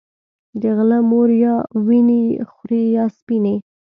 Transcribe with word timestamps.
د 0.61 0.63
غله 0.75 0.99
مور 1.09 1.29
يا 1.43 1.53
وينې 1.85 2.23
خورې 2.51 2.81
يا 2.95 3.05
سپينې 3.17 3.55